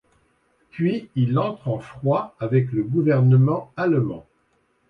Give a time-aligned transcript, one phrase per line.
[0.71, 4.25] Puis il entre en froid avec le gouvernement allemand.